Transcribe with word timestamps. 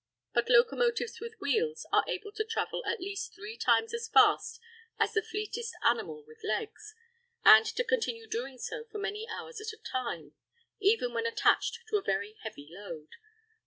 But 0.33 0.49
locomotives 0.49 1.19
with 1.19 1.39
wheels 1.39 1.85
are 1.93 2.03
able 2.07 2.31
to 2.31 2.43
travel 2.43 2.83
at 2.87 2.99
least 2.99 3.35
three 3.35 3.55
times 3.55 3.93
as 3.93 4.07
fast 4.09 4.59
as 4.97 5.13
the 5.13 5.21
fleetest 5.21 5.75
animal 5.83 6.23
with 6.25 6.43
legs, 6.43 6.95
and 7.45 7.67
to 7.67 7.83
continue 7.83 8.25
doing 8.27 8.57
so 8.57 8.85
for 8.85 8.97
many 8.97 9.27
hours 9.29 9.61
at 9.61 9.77
a 9.79 9.83
time, 9.83 10.33
even 10.79 11.13
when 11.13 11.27
attached 11.27 11.81
to 11.89 11.97
a 11.97 12.01
very 12.01 12.35
heavy 12.41 12.67
load. 12.71 13.09